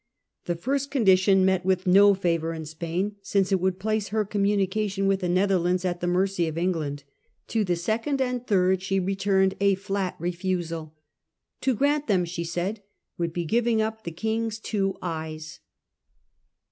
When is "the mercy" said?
6.01-6.47